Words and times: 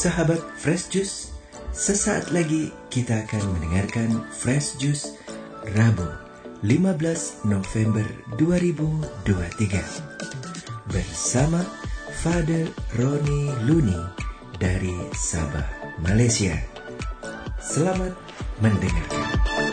Sahabat 0.00 0.40
Fresh 0.56 0.96
Juice, 0.96 1.28
sesaat 1.76 2.32
lagi 2.32 2.72
kita 2.88 3.20
akan 3.28 3.52
mendengarkan 3.52 4.24
Fresh 4.32 4.80
Juice 4.80 5.12
Rabu 5.76 6.08
15 6.64 7.44
November 7.44 8.08
2023 8.40 10.88
bersama 10.88 11.60
Father 12.24 12.64
Roni 12.96 13.52
Luni 13.68 14.00
dari 14.56 14.96
Sabah, 15.12 15.68
Malaysia. 16.00 16.56
Selamat 17.60 18.16
mendengarkan. 18.64 19.69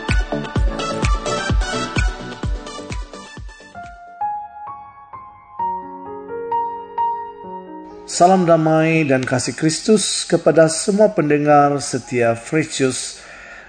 Salam 8.18 8.50
damai 8.50 9.06
dan 9.06 9.22
kasih 9.22 9.54
Kristus 9.54 10.26
kepada 10.26 10.66
semua 10.66 11.14
pendengar 11.14 11.78
setia 11.78 12.34
Frecius 12.34 13.22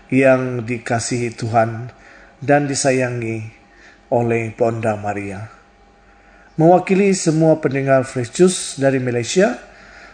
yang 0.09 0.65
dikasihi 0.65 1.37
Tuhan 1.37 1.93
dan 2.41 2.65
disayangi 2.65 3.45
oleh 4.09 4.49
Bonda 4.57 4.97
Maria. 4.97 5.53
Mewakili 6.57 7.13
semua 7.13 7.61
pendengar 7.61 8.09
Frecius 8.09 8.73
dari 8.81 8.97
Malaysia, 8.97 9.53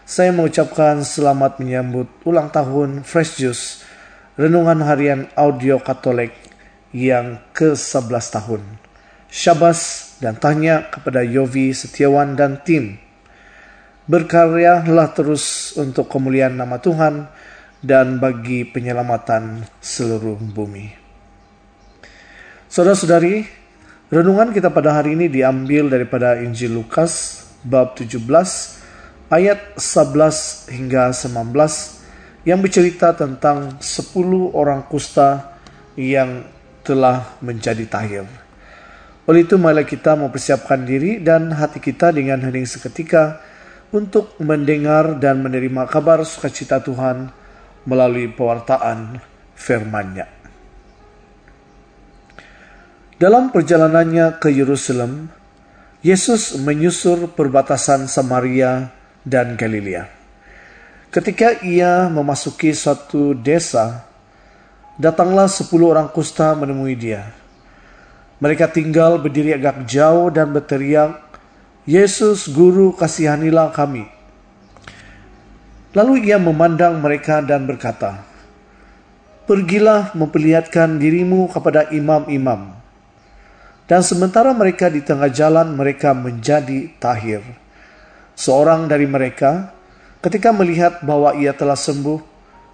saya 0.04 0.36
mengucapkan 0.36 1.08
selamat 1.08 1.64
menyambut 1.64 2.12
ulang 2.28 2.52
tahun 2.52 3.08
Juice, 3.08 3.88
renungan 4.36 4.84
harian 4.84 5.32
audio 5.40 5.80
Katolik 5.80 6.36
yang 6.92 7.40
ke-11 7.56 8.26
tahun. 8.36 8.68
Syabas 9.32 10.12
dan 10.20 10.36
tanya 10.36 10.92
kepada 10.92 11.24
Yovi 11.24 11.72
Setiawan 11.72 12.36
dan 12.36 12.60
tim 12.68 13.05
Berkaryalah 14.06 15.18
terus 15.18 15.74
untuk 15.82 16.06
kemuliaan 16.06 16.54
nama 16.54 16.78
Tuhan 16.78 17.26
dan 17.82 18.22
bagi 18.22 18.62
penyelamatan 18.62 19.66
seluruh 19.82 20.38
bumi. 20.38 20.94
Saudara-saudari, 22.70 23.50
renungan 24.14 24.54
kita 24.54 24.70
pada 24.70 25.02
hari 25.02 25.18
ini 25.18 25.26
diambil 25.26 25.90
daripada 25.90 26.38
Injil 26.38 26.78
Lukas 26.78 27.42
bab 27.66 27.98
17 27.98 28.22
ayat 29.34 29.74
11 29.74 30.70
hingga 30.70 31.10
19 31.10 32.46
yang 32.46 32.62
bercerita 32.62 33.10
tentang 33.18 33.82
10 33.82 34.54
orang 34.54 34.86
kusta 34.86 35.58
yang 35.98 36.46
telah 36.86 37.42
menjadi 37.42 37.90
tahir. 37.90 38.30
Oleh 39.26 39.50
itu, 39.50 39.58
marilah 39.58 39.82
kita 39.82 40.14
mempersiapkan 40.14 40.86
diri 40.86 41.18
dan 41.18 41.50
hati 41.50 41.82
kita 41.82 42.14
dengan 42.14 42.38
hening 42.46 42.70
seketika 42.70 43.42
untuk 43.94 44.34
mendengar 44.42 45.18
dan 45.22 45.44
menerima 45.46 45.86
kabar 45.90 46.24
sukacita 46.26 46.82
Tuhan 46.82 47.30
melalui 47.86 48.32
pewartaan 48.32 49.22
firman-Nya. 49.54 50.28
Dalam 53.16 53.54
perjalanannya 53.54 54.42
ke 54.44 54.52
Yerusalem, 54.52 55.32
Yesus 56.06 56.54
menyusur 56.60 57.34
perbatasan 57.34 58.06
Samaria 58.06 58.94
dan 59.26 59.58
Galilea. 59.58 60.06
Ketika 61.10 61.64
ia 61.64 62.12
memasuki 62.12 62.76
suatu 62.76 63.34
desa, 63.34 64.06
datanglah 65.02 65.48
sepuluh 65.48 65.96
orang 65.96 66.12
kusta 66.12 66.54
menemui 66.54 66.94
dia. 66.94 67.32
Mereka 68.38 68.70
tinggal 68.70 69.18
berdiri 69.18 69.56
agak 69.56 69.88
jauh 69.88 70.28
dan 70.28 70.52
berteriak, 70.52 71.25
Yesus 71.86 72.50
Guru 72.50 72.98
kasihanilah 72.98 73.70
kami. 73.70 74.10
Lalu 75.94 76.26
ia 76.26 76.42
memandang 76.42 76.98
mereka 76.98 77.46
dan 77.46 77.70
berkata, 77.70 78.26
Pergilah 79.46 80.10
memperlihatkan 80.18 80.98
dirimu 80.98 81.46
kepada 81.46 81.86
imam-imam. 81.94 82.74
Dan 83.86 84.02
sementara 84.02 84.50
mereka 84.58 84.90
di 84.90 85.06
tengah 85.06 85.30
jalan, 85.30 85.78
mereka 85.78 86.18
menjadi 86.18 86.90
tahir. 86.98 87.46
Seorang 88.34 88.90
dari 88.90 89.06
mereka, 89.06 89.70
ketika 90.26 90.50
melihat 90.50 91.06
bahwa 91.06 91.38
ia 91.38 91.54
telah 91.54 91.78
sembuh, 91.78 92.18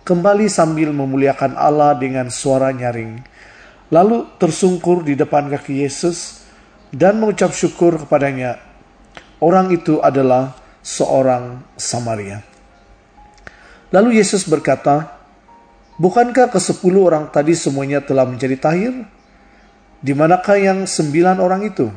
kembali 0.07 0.47
sambil 0.47 0.95
memuliakan 0.95 1.59
Allah 1.59 1.99
dengan 1.99 2.31
suara 2.31 2.71
nyaring. 2.71 3.19
Lalu 3.91 4.39
tersungkur 4.39 5.03
di 5.03 5.19
depan 5.19 5.51
kaki 5.51 5.83
Yesus 5.83 6.47
dan 6.95 7.19
mengucap 7.19 7.51
syukur 7.51 7.99
kepadanya 7.99 8.70
Orang 9.41 9.73
itu 9.73 9.97
adalah 10.05 10.53
seorang 10.85 11.65
Samaria. 11.73 12.45
Lalu 13.89 14.21
Yesus 14.21 14.45
berkata, 14.45 15.17
Bukankah 15.97 16.49
ke 16.49 16.57
sepuluh 16.57 17.09
orang 17.09 17.29
tadi 17.29 17.53
semuanya 17.53 18.01
telah 18.01 18.25
menjadi 18.25 18.57
tahir? 18.57 18.93
Di 20.01 20.17
manakah 20.17 20.57
yang 20.57 20.89
sembilan 20.89 21.37
orang 21.37 21.61
itu? 21.65 21.89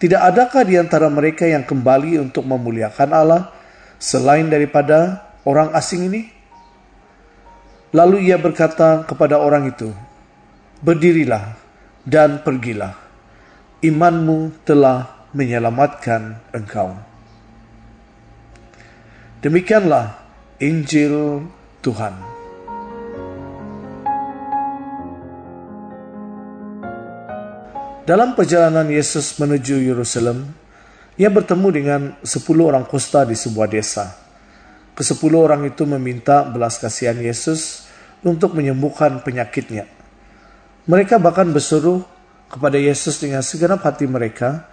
Tidak 0.00 0.16
adakah 0.16 0.64
di 0.64 0.80
antara 0.80 1.12
mereka 1.12 1.44
yang 1.44 1.68
kembali 1.68 2.16
untuk 2.16 2.48
memuliakan 2.48 3.10
Allah 3.12 3.52
selain 4.00 4.48
daripada 4.48 5.28
orang 5.44 5.68
asing 5.76 6.08
ini? 6.08 6.32
Lalu 7.92 8.32
ia 8.32 8.40
berkata 8.40 9.04
kepada 9.04 9.36
orang 9.36 9.68
itu, 9.68 9.92
Berdirilah 10.80 11.60
dan 12.08 12.40
pergilah, 12.40 12.96
imanmu 13.84 14.64
telah 14.64 15.19
menyelamatkan 15.30 16.38
engkau. 16.50 16.98
Demikianlah 19.40 20.20
Injil 20.60 21.46
Tuhan. 21.80 22.14
Dalam 28.04 28.34
perjalanan 28.34 28.90
Yesus 28.90 29.38
menuju 29.38 29.86
Yerusalem, 29.86 30.50
ia 31.14 31.30
bertemu 31.30 31.68
dengan 31.70 32.00
sepuluh 32.26 32.74
orang 32.74 32.82
kusta 32.82 33.22
di 33.22 33.38
sebuah 33.38 33.70
desa. 33.70 34.18
Kesepuluh 34.98 35.46
orang 35.46 35.62
itu 35.64 35.86
meminta 35.86 36.42
belas 36.42 36.76
kasihan 36.82 37.14
Yesus 37.14 37.86
untuk 38.26 38.58
menyembuhkan 38.58 39.22
penyakitnya. 39.22 39.86
Mereka 40.90 41.22
bahkan 41.22 41.48
berseru 41.54 42.02
kepada 42.50 42.76
Yesus 42.76 43.22
dengan 43.22 43.46
segenap 43.46 43.86
hati 43.86 44.10
mereka 44.10 44.66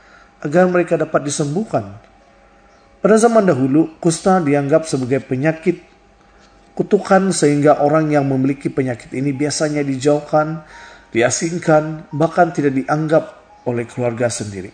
agar 0.44 0.70
mereka 0.70 1.00
dapat 1.00 1.26
disembuhkan. 1.26 1.98
Pada 2.98 3.16
zaman 3.18 3.46
dahulu, 3.46 3.94
kusta 4.02 4.42
dianggap 4.42 4.90
sebagai 4.90 5.22
penyakit 5.22 5.86
kutukan 6.78 7.34
sehingga 7.34 7.82
orang 7.82 8.14
yang 8.14 8.26
memiliki 8.30 8.70
penyakit 8.70 9.10
ini 9.18 9.34
biasanya 9.34 9.82
dijauhkan, 9.82 10.62
diasingkan, 11.10 12.10
bahkan 12.14 12.54
tidak 12.54 12.78
dianggap 12.78 13.24
oleh 13.66 13.90
keluarga 13.90 14.30
sendiri. 14.30 14.70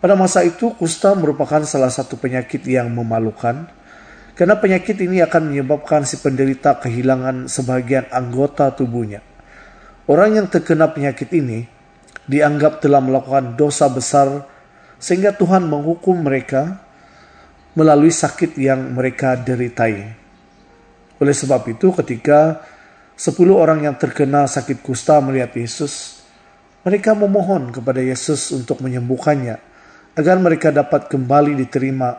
Pada 0.00 0.16
masa 0.16 0.40
itu, 0.40 0.72
kusta 0.80 1.12
merupakan 1.12 1.60
salah 1.68 1.92
satu 1.92 2.16
penyakit 2.16 2.64
yang 2.64 2.88
memalukan, 2.88 3.68
karena 4.32 4.56
penyakit 4.56 4.96
ini 5.04 5.20
akan 5.20 5.52
menyebabkan 5.52 6.08
si 6.08 6.16
penderita 6.16 6.80
kehilangan 6.80 7.44
sebagian 7.52 8.08
anggota 8.08 8.72
tubuhnya. 8.72 9.20
Orang 10.08 10.40
yang 10.40 10.48
terkena 10.48 10.88
penyakit 10.88 11.28
ini 11.36 11.68
dianggap 12.30 12.78
telah 12.78 13.02
melakukan 13.02 13.58
dosa 13.58 13.90
besar 13.90 14.46
sehingga 15.02 15.34
Tuhan 15.34 15.66
menghukum 15.66 16.22
mereka 16.22 16.78
melalui 17.74 18.14
sakit 18.14 18.54
yang 18.54 18.94
mereka 18.94 19.34
deritai. 19.34 20.14
Oleh 21.18 21.34
sebab 21.34 21.66
itu 21.66 21.90
ketika 21.98 22.62
sepuluh 23.18 23.58
orang 23.58 23.82
yang 23.82 23.98
terkena 23.98 24.46
sakit 24.46 24.78
kusta 24.78 25.18
melihat 25.18 25.50
Yesus, 25.58 26.22
mereka 26.86 27.18
memohon 27.18 27.74
kepada 27.74 27.98
Yesus 27.98 28.54
untuk 28.54 28.78
menyembuhkannya 28.80 29.58
agar 30.14 30.36
mereka 30.38 30.70
dapat 30.70 31.10
kembali 31.10 31.58
diterima 31.58 32.14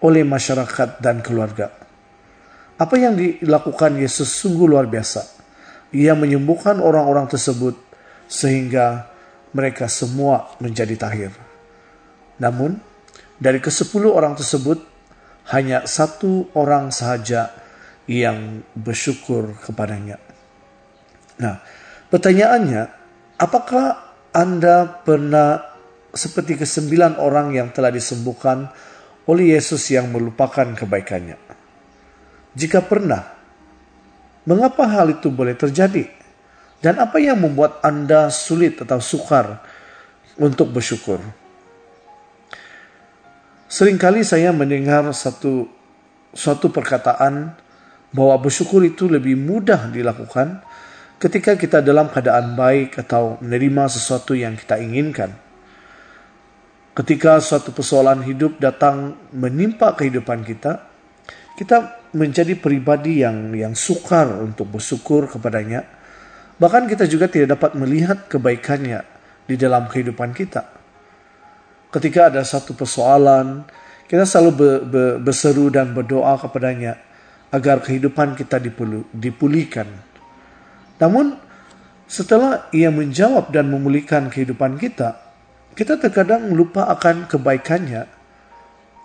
oleh 0.00 0.24
masyarakat 0.24 1.04
dan 1.04 1.20
keluarga. 1.20 1.68
Apa 2.80 2.96
yang 2.96 3.12
dilakukan 3.12 4.00
Yesus 4.00 4.32
sungguh 4.40 4.64
luar 4.64 4.88
biasa. 4.88 5.36
Ia 5.92 6.16
menyembuhkan 6.16 6.80
orang-orang 6.80 7.28
tersebut 7.28 7.76
sehingga 8.24 9.10
mereka 9.50 9.90
semua 9.90 10.54
menjadi 10.62 10.94
tahir. 10.94 11.32
Namun, 12.38 12.78
dari 13.40 13.58
kesepuluh 13.58 14.14
orang 14.14 14.36
tersebut, 14.36 14.80
hanya 15.50 15.88
satu 15.88 16.52
orang 16.54 16.94
sahaja 16.94 17.50
yang 18.06 18.62
bersyukur 18.76 19.58
kepadanya. 19.58 20.18
Nah, 21.40 21.58
pertanyaannya, 22.12 22.82
apakah 23.40 24.14
Anda 24.30 24.86
pernah 25.02 25.62
seperti 26.10 26.58
kesembilan 26.60 27.18
orang 27.18 27.54
yang 27.54 27.72
telah 27.72 27.90
disembuhkan 27.90 28.70
oleh 29.26 29.56
Yesus 29.56 29.88
yang 29.90 30.12
melupakan 30.12 30.74
kebaikannya? 30.76 31.38
Jika 32.54 32.82
pernah, 32.82 33.24
mengapa 34.44 34.84
hal 34.90 35.16
itu 35.16 35.30
boleh 35.30 35.54
terjadi? 35.54 36.19
Dan 36.80 36.96
apa 36.96 37.20
yang 37.20 37.36
membuat 37.36 37.84
Anda 37.84 38.32
sulit 38.32 38.80
atau 38.80 39.04
sukar 39.04 39.60
untuk 40.40 40.72
bersyukur? 40.72 41.20
Seringkali 43.68 44.24
saya 44.24 44.50
mendengar 44.50 45.12
satu 45.12 45.68
suatu 46.32 46.72
perkataan 46.72 47.52
bahwa 48.10 48.34
bersyukur 48.40 48.82
itu 48.82 49.06
lebih 49.06 49.38
mudah 49.38 49.92
dilakukan 49.92 50.64
ketika 51.20 51.54
kita 51.54 51.78
dalam 51.84 52.08
keadaan 52.08 52.56
baik 52.56 52.96
atau 53.06 53.36
menerima 53.44 53.84
sesuatu 53.92 54.32
yang 54.32 54.56
kita 54.56 54.80
inginkan. 54.80 55.36
Ketika 56.96 57.38
suatu 57.38 57.70
persoalan 57.70 58.26
hidup 58.26 58.58
datang 58.58 59.14
menimpa 59.30 59.94
kehidupan 59.94 60.42
kita, 60.42 60.90
kita 61.54 62.08
menjadi 62.16 62.58
pribadi 62.58 63.22
yang 63.22 63.54
yang 63.54 63.76
sukar 63.76 64.26
untuk 64.40 64.80
bersyukur 64.80 65.30
kepadanya. 65.30 65.99
Bahkan 66.60 66.92
kita 66.92 67.08
juga 67.08 67.24
tidak 67.24 67.56
dapat 67.56 67.72
melihat 67.72 68.28
kebaikannya 68.28 69.00
di 69.48 69.56
dalam 69.56 69.88
kehidupan 69.88 70.36
kita. 70.36 70.68
Ketika 71.88 72.28
ada 72.28 72.44
satu 72.44 72.76
persoalan, 72.76 73.64
kita 74.04 74.28
selalu 74.28 74.50
be, 74.52 74.70
be, 74.84 75.02
berseru 75.24 75.72
dan 75.72 75.96
berdoa 75.96 76.36
kepadanya 76.36 77.00
agar 77.50 77.80
kehidupan 77.80 78.36
kita 78.36 78.60
dipulihkan. 79.10 79.88
Namun 81.00 81.34
setelah 82.10 82.66
ia 82.74 82.90
menjawab 82.90 83.54
dan 83.54 83.70
memulihkan 83.70 84.28
kehidupan 84.28 84.76
kita, 84.82 85.16
kita 85.78 85.94
terkadang 85.96 86.50
lupa 86.50 86.90
akan 86.90 87.30
kebaikannya 87.30 88.02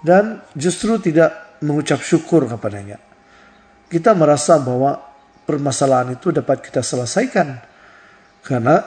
dan 0.01 0.41
justru 0.57 0.97
tidak 0.97 1.57
mengucap 1.61 2.01
syukur 2.01 2.49
kepadanya. 2.49 2.97
Kita 3.85 4.17
merasa 4.17 4.57
bahwa 4.57 5.04
permasalahan 5.45 6.18
itu 6.18 6.33
dapat 6.33 6.62
kita 6.65 6.81
selesaikan 6.81 7.62
karena 8.42 8.81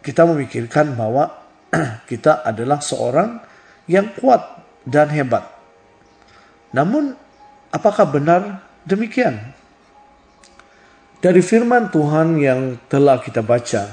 kita 0.00 0.24
memikirkan 0.24 0.96
bahwa 0.96 1.28
kita 2.10 2.42
adalah 2.44 2.80
seorang 2.80 3.40
yang 3.88 4.12
kuat 4.16 4.40
dan 4.84 5.12
hebat. 5.12 5.44
Namun, 6.72 7.16
apakah 7.72 8.08
benar 8.08 8.64
demikian. 8.84 9.36
Dari 11.18 11.42
firman 11.42 11.90
Tuhan 11.90 12.38
yang 12.38 12.78
telah 12.86 13.18
kita 13.18 13.42
baca, 13.42 13.90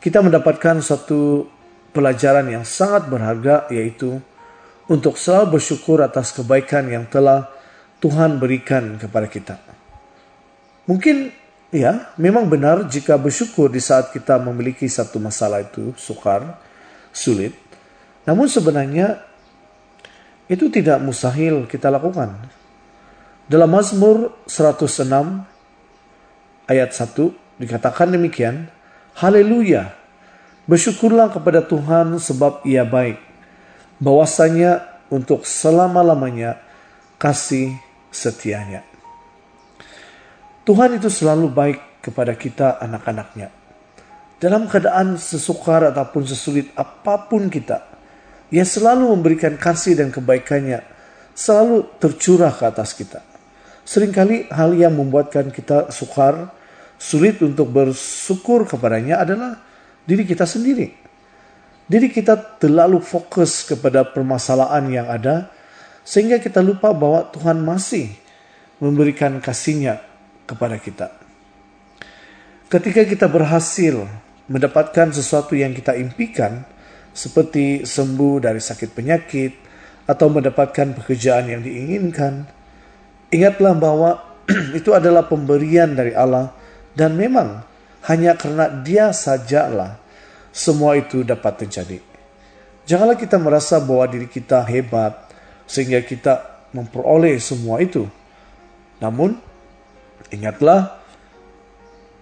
kita 0.00 0.18
mendapatkan 0.24 0.80
satu 0.80 1.46
pelajaran 1.92 2.48
yang 2.48 2.64
sangat 2.64 3.06
berharga 3.06 3.68
yaitu 3.68 4.18
untuk 4.88 5.20
selalu 5.20 5.60
bersyukur 5.60 6.00
atas 6.00 6.32
kebaikan 6.32 6.88
yang 6.88 7.04
telah 7.06 7.46
Tuhan 8.00 8.40
berikan 8.40 8.96
kepada 8.98 9.28
kita. 9.28 9.81
Mungkin 10.92 11.32
ya, 11.72 12.12
memang 12.20 12.52
benar 12.52 12.84
jika 12.84 13.16
bersyukur 13.16 13.72
di 13.72 13.80
saat 13.80 14.12
kita 14.12 14.36
memiliki 14.36 14.84
satu 14.84 15.16
masalah 15.16 15.64
itu 15.64 15.96
sukar, 15.96 16.60
sulit. 17.16 17.56
Namun 18.28 18.44
sebenarnya 18.44 19.24
itu 20.52 20.68
tidak 20.68 21.00
mustahil 21.00 21.64
kita 21.64 21.88
lakukan. 21.88 22.36
Dalam 23.48 23.72
Mazmur 23.72 24.36
106 24.44 25.08
ayat 26.68 26.92
1 26.92 27.08
dikatakan 27.56 28.12
demikian, 28.12 28.68
Haleluya, 29.16 29.96
bersyukurlah 30.68 31.32
kepada 31.32 31.64
Tuhan 31.64 32.20
sebab 32.20 32.68
ia 32.68 32.84
baik, 32.84 33.16
bahwasanya 33.96 34.84
untuk 35.08 35.48
selama-lamanya 35.48 36.60
kasih 37.16 37.80
setianya. 38.12 38.91
Tuhan 40.62 40.94
itu 40.94 41.10
selalu 41.10 41.50
baik 41.50 41.78
kepada 42.06 42.38
kita 42.38 42.78
anak-anaknya. 42.78 43.50
Dalam 44.38 44.70
keadaan 44.70 45.18
sesukar 45.18 45.90
ataupun 45.90 46.22
sesulit 46.22 46.70
apa 46.78 47.26
pun 47.26 47.50
kita, 47.50 47.82
ia 48.46 48.62
selalu 48.62 49.10
memberikan 49.10 49.58
kasih 49.58 49.98
dan 49.98 50.14
kebaikannya, 50.14 50.86
selalu 51.34 51.82
tercurah 51.98 52.54
ke 52.54 52.62
atas 52.62 52.94
kita. 52.94 53.26
Seringkali 53.82 54.54
hal 54.54 54.70
yang 54.78 54.94
membuatkan 54.94 55.50
kita 55.50 55.90
sukar, 55.90 56.54
sulit 56.94 57.42
untuk 57.42 57.66
bersyukur 57.66 58.62
kepadanya 58.62 59.18
adalah 59.18 59.58
diri 60.06 60.22
kita 60.22 60.46
sendiri. 60.46 60.94
Diri 61.90 62.06
kita 62.06 62.38
terlalu 62.62 63.02
fokus 63.02 63.66
kepada 63.66 64.06
permasalahan 64.06 64.86
yang 64.86 65.10
ada, 65.10 65.50
sehingga 66.06 66.38
kita 66.38 66.62
lupa 66.62 66.94
bahwa 66.94 67.26
Tuhan 67.34 67.58
masih 67.66 68.14
memberikan 68.78 69.42
kasihnya 69.42 70.11
kepada 70.48 70.76
kita. 70.78 71.12
Ketika 72.68 73.04
kita 73.04 73.26
berhasil 73.28 74.08
mendapatkan 74.48 75.12
sesuatu 75.12 75.52
yang 75.52 75.76
kita 75.76 75.94
impikan, 75.96 76.64
seperti 77.12 77.84
sembuh 77.84 78.40
dari 78.40 78.60
sakit 78.60 78.90
penyakit 78.96 79.52
atau 80.08 80.26
mendapatkan 80.32 80.96
pekerjaan 80.96 81.52
yang 81.52 81.60
diinginkan, 81.60 82.48
Ingatlah 83.32 83.72
bahwa 83.72 84.10
itu 84.78 84.92
adalah 84.92 85.24
pemberian 85.24 85.96
dari 85.96 86.12
Allah 86.12 86.52
dan 86.92 87.16
memang 87.16 87.64
hanya 88.12 88.36
karena 88.36 88.68
dia 88.68 89.08
sajalah 89.08 89.96
semua 90.52 91.00
itu 91.00 91.24
dapat 91.24 91.64
terjadi. 91.64 91.98
Janganlah 92.84 93.16
kita 93.16 93.40
merasa 93.40 93.80
bahwa 93.80 94.04
diri 94.04 94.28
kita 94.28 94.60
hebat 94.68 95.16
sehingga 95.64 96.04
kita 96.04 96.44
memperoleh 96.76 97.40
semua 97.40 97.80
itu. 97.80 98.04
Namun, 99.00 99.40
ingatlah 100.30 101.02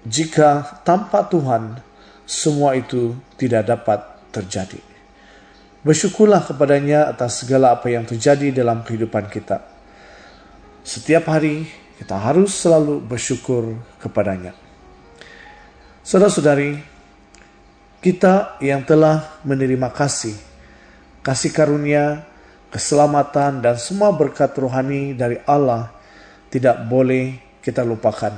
jika 0.06 0.80
tanpa 0.86 1.28
Tuhan 1.28 1.82
semua 2.24 2.78
itu 2.78 3.18
tidak 3.36 3.68
dapat 3.68 4.00
terjadi. 4.32 4.80
Bersyukurlah 5.84 6.44
kepadanya 6.44 7.12
atas 7.12 7.44
segala 7.44 7.76
apa 7.76 7.92
yang 7.92 8.04
terjadi 8.08 8.52
dalam 8.52 8.84
kehidupan 8.84 9.28
kita 9.28 9.80
setiap 10.80 11.28
hari 11.28 11.68
kita 12.00 12.16
harus 12.16 12.56
selalu 12.56 13.04
bersyukur 13.04 13.76
kepadanya. 14.00 14.56
Saudara-saudari, 16.00 16.80
kita 18.00 18.56
yang 18.64 18.80
telah 18.88 19.36
menerima 19.44 19.92
kasih, 19.92 20.32
kasih 21.20 21.52
karunia, 21.52 22.24
keselamatan, 22.72 23.60
dan 23.60 23.76
semua 23.76 24.08
berkat 24.16 24.56
rohani 24.56 25.12
dari 25.12 25.36
Allah 25.44 25.92
tidak 26.48 26.88
boleh 26.88 27.36
kita 27.60 27.84
lupakan. 27.84 28.32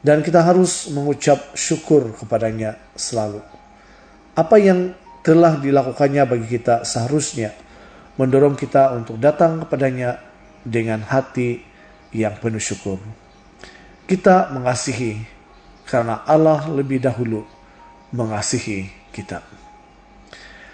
Dan 0.00 0.24
kita 0.24 0.40
harus 0.40 0.88
mengucap 0.88 1.52
syukur 1.52 2.16
kepadanya 2.16 2.80
selalu. 2.96 3.44
Apa 4.32 4.56
yang 4.56 4.96
telah 5.20 5.60
dilakukannya 5.60 6.24
bagi 6.24 6.48
kita 6.48 6.88
seharusnya 6.88 7.52
mendorong 8.16 8.56
kita 8.56 8.96
untuk 8.96 9.20
datang 9.20 9.64
kepadanya 9.64 10.16
dengan 10.64 11.04
hati 11.04 11.60
yang 12.12 12.36
penuh 12.40 12.60
syukur. 12.60 12.96
Kita 14.08 14.50
mengasihi 14.50 15.20
karena 15.84 16.24
Allah 16.24 16.66
lebih 16.72 17.00
dahulu 17.00 17.44
mengasihi 18.10 18.90
kita. 19.14 19.44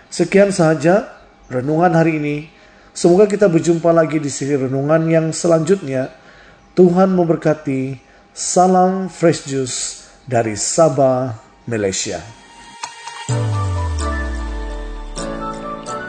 Sekian 0.09 0.55
sahaja 0.55 1.23
renungan 1.53 1.93
hari 1.93 2.17
ini. 2.17 2.37
Semoga 2.97 3.29
kita 3.29 3.53
berjumpa 3.53 3.93
lagi 3.93 4.17
di 4.17 4.33
sisi 4.33 4.57
renungan 4.57 5.05
yang 5.05 5.27
selanjutnya. 5.29 6.09
Tuhan 6.77 7.17
memberkati. 7.17 8.05
Salam 8.37 9.09
Fresh 9.09 9.49
Juice 9.49 10.13
dari 10.29 10.61
Sabah, 10.61 11.33
Malaysia. 11.65 12.21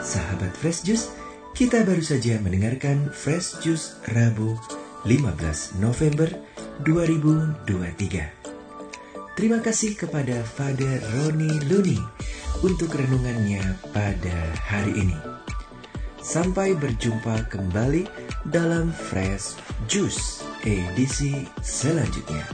Sahabat 0.03 0.51
Fresh 0.59 0.83
Juice, 0.83 1.07
kita 1.55 1.87
baru 1.87 2.03
saja 2.03 2.35
mendengarkan 2.43 3.07
Fresh 3.15 3.63
Juice 3.63 3.95
Rabu 4.11 4.59
15 5.07 5.79
November 5.79 6.27
2023. 6.83 9.39
Terima 9.39 9.63
kasih 9.63 9.95
kepada 9.95 10.43
Father 10.43 10.99
Roni 11.15 11.63
Luni 11.71 11.95
untuk 12.59 12.91
renungannya 12.91 13.63
pada 13.95 14.35
hari 14.67 14.99
ini. 14.99 15.15
Sampai 16.19 16.75
berjumpa 16.75 17.47
kembali 17.47 18.03
dalam 18.51 18.91
Fresh 18.91 19.55
Juice 19.87 20.46
edisi 20.65 21.45
selanjutnya. 21.61 22.45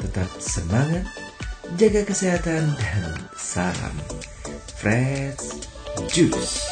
Tetap 0.00 0.30
semangat, 0.40 1.06
jaga 1.76 2.02
kesehatan, 2.06 2.72
dan 2.76 3.12
salam 3.36 3.96
Fresh 4.80 5.62
Juice. 6.10 6.66